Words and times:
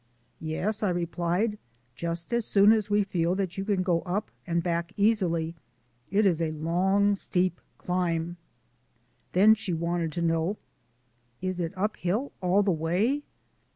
"Yes," 0.39 0.81
I 0.81 0.89
replied, 0.89 1.59
"just 1.93 2.33
as 2.33 2.43
soon 2.45 2.71
as 2.71 2.89
we 2.89 3.03
feel 3.03 3.35
that 3.35 3.55
you 3.59 3.63
can 3.63 3.83
go 3.83 4.01
up 4.01 4.31
and 4.47 4.63
back 4.63 4.93
easily. 4.97 5.53
It 6.09 6.25
is 6.25 6.41
a 6.41 6.49
long, 6.49 7.13
steep 7.13 7.61
climb." 7.77 8.37
Then 9.33 9.53
she 9.53 9.73
wanted 9.73 10.11
to 10.13 10.23
know: 10.23 10.57
"Is 11.39 11.59
it 11.59 11.73
uphill 11.77 12.31
all 12.41 12.63
the 12.63 12.71
way?" 12.71 13.21